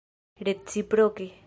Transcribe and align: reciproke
reciproke 0.39 1.31